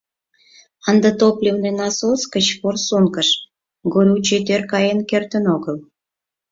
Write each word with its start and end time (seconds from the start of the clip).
Ынде 0.89 1.09
топливный 1.21 1.73
насос 1.79 2.21
гыч 2.33 2.47
форсункыш 2.59 3.29
горючий 3.93 4.41
тӧр 4.47 4.61
каен 4.71 4.99
кертын 5.09 5.45
огыл. 5.55 5.77